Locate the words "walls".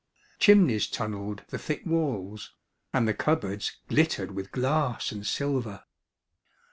1.85-2.55